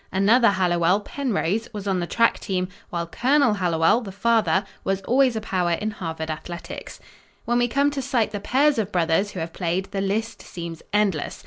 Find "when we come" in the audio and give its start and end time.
7.45-7.91